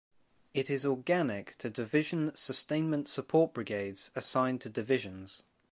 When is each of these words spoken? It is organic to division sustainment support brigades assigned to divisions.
It 0.55 0.71
is 0.71 0.83
organic 0.83 1.59
to 1.59 1.69
division 1.69 2.31
sustainment 2.35 3.07
support 3.07 3.53
brigades 3.53 4.09
assigned 4.15 4.61
to 4.61 4.69
divisions. 4.71 5.43